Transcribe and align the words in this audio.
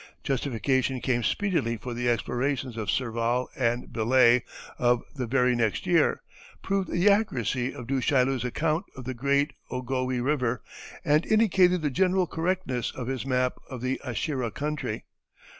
Justification 0.23 0.99
came 0.99 1.21
speedily, 1.21 1.77
for 1.77 1.93
the 1.93 2.09
explorations 2.09 2.75
of 2.75 2.89
Serval 2.89 3.51
and 3.55 3.93
Bellay, 3.93 4.41
of 4.79 5.03
the 5.13 5.27
very 5.27 5.55
next 5.55 5.85
year, 5.85 6.23
proved 6.63 6.89
the 6.91 7.07
accuracy 7.07 7.71
of 7.71 7.85
Du 7.85 8.01
Chaillu's 8.01 8.43
account 8.43 8.85
of 8.97 9.03
the 9.03 9.13
great 9.13 9.53
Ogowe 9.69 10.07
River, 10.19 10.63
and 11.05 11.23
indicated 11.27 11.83
the 11.83 11.91
general 11.91 12.25
correctness 12.25 12.89
of 12.89 13.05
his 13.05 13.27
map 13.27 13.59
of 13.69 13.81
the 13.83 14.01
Ashira 14.03 14.49
country. 14.51 15.05